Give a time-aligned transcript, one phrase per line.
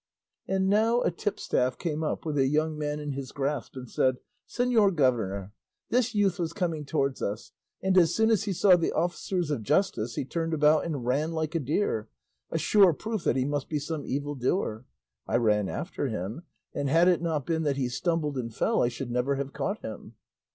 [0.47, 4.17] And now a tipstaff came up with a young man in his grasp, and said,
[4.49, 5.53] "Señor governor,
[5.89, 7.51] this youth was coming towards us,
[7.83, 11.33] and as soon as he saw the officers of justice he turned about and ran
[11.33, 12.09] like a deer,
[12.49, 14.85] a sure proof that he must be some evil doer;
[15.27, 18.87] I ran after him, and had it not been that he stumbled and fell, I
[18.87, 20.15] should never have caught him."